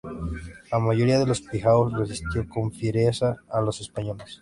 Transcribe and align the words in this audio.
La 0.71 0.79
mayoría 0.79 1.19
de 1.19 1.27
los 1.27 1.41
Pijaos 1.41 1.93
resistió 1.95 2.49
con 2.49 2.71
fiereza 2.71 3.37
a 3.47 3.61
los 3.61 3.81
españoles. 3.81 4.39